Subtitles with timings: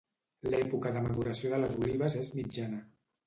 [0.53, 2.81] L'època de maduració de les olives és mitjana.